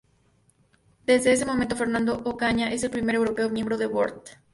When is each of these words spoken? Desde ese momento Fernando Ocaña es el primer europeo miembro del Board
Desde 1.05 1.31
ese 1.31 1.45
momento 1.45 1.75
Fernando 1.75 2.23
Ocaña 2.25 2.71
es 2.71 2.81
el 2.83 2.89
primer 2.89 3.13
europeo 3.17 3.51
miembro 3.51 3.77
del 3.77 3.89
Board 3.89 4.23